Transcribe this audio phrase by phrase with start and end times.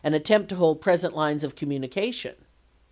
[0.03, 2.33] ''attempt to hold present lines of communication."